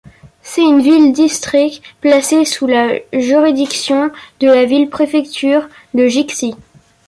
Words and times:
C'est 0.41 0.63
une 0.63 0.81
ville-district 0.81 1.83
placée 2.01 2.43
sous 2.43 2.65
la 2.65 2.93
juridiction 3.13 4.09
de 4.39 4.47
la 4.47 4.65
ville-préfecture 4.65 5.69
de 5.93 6.07
Jixi. 6.07 6.55